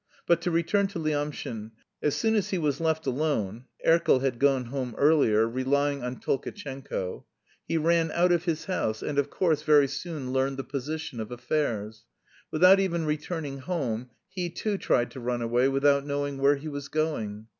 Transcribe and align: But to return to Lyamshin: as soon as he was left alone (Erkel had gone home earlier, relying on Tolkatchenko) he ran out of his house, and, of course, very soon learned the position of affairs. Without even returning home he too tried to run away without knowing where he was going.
But 0.25 0.41
to 0.41 0.49
return 0.49 0.87
to 0.87 0.99
Lyamshin: 0.99 1.73
as 2.01 2.15
soon 2.15 2.33
as 2.33 2.49
he 2.49 2.57
was 2.57 2.81
left 2.81 3.05
alone 3.05 3.65
(Erkel 3.85 4.21
had 4.21 4.39
gone 4.39 4.65
home 4.65 4.95
earlier, 4.97 5.47
relying 5.47 6.03
on 6.03 6.19
Tolkatchenko) 6.19 7.23
he 7.67 7.77
ran 7.77 8.09
out 8.09 8.31
of 8.31 8.45
his 8.45 8.65
house, 8.65 9.03
and, 9.03 9.19
of 9.19 9.29
course, 9.29 9.61
very 9.61 9.87
soon 9.87 10.33
learned 10.33 10.57
the 10.57 10.63
position 10.63 11.19
of 11.19 11.29
affairs. 11.31 12.05
Without 12.49 12.79
even 12.79 13.05
returning 13.05 13.59
home 13.59 14.09
he 14.27 14.49
too 14.49 14.79
tried 14.79 15.11
to 15.11 15.19
run 15.19 15.43
away 15.43 15.67
without 15.67 16.03
knowing 16.03 16.39
where 16.39 16.55
he 16.55 16.67
was 16.67 16.87
going. 16.87 17.45